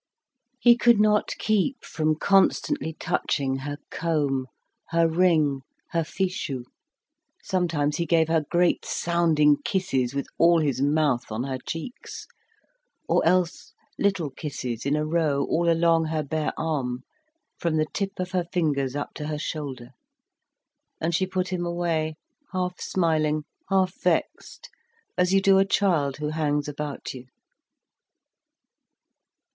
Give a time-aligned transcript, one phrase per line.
[0.59, 4.47] He could not keep from constantly touching her comb,
[4.89, 6.63] her ring, her fichu;
[7.43, 12.25] sometimes he gave her great sounding kisses with all his mouth on her cheeks,
[13.07, 17.03] or else little kisses in a row all along her bare arm
[17.59, 19.91] from the tip of her fingers up to her shoulder,
[20.99, 22.15] and she put him away
[22.53, 24.67] half smiling, half vexed,
[25.15, 27.27] as you do a child who hangs about you.